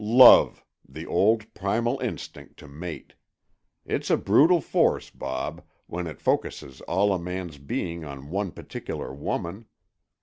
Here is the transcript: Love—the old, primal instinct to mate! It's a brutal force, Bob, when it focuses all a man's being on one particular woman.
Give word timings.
Love—the 0.03 1.05
old, 1.05 1.53
primal 1.53 1.99
instinct 1.99 2.57
to 2.57 2.67
mate! 2.67 3.13
It's 3.85 4.09
a 4.09 4.17
brutal 4.17 4.59
force, 4.59 5.11
Bob, 5.11 5.63
when 5.85 6.07
it 6.07 6.19
focuses 6.19 6.81
all 6.87 7.13
a 7.13 7.19
man's 7.19 7.59
being 7.59 8.03
on 8.03 8.31
one 8.31 8.49
particular 8.49 9.13
woman. 9.13 9.65